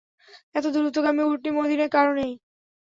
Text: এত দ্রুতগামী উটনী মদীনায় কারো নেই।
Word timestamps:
এত 0.55 0.65
দ্রুতগামী 0.73 1.23
উটনী 1.25 1.49
মদীনায় 1.57 1.93
কারো 1.95 2.11
নেই। 2.15 2.31